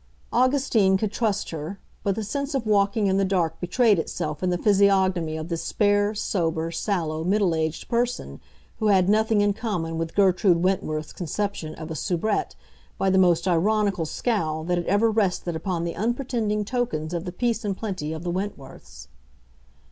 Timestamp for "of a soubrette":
11.75-12.55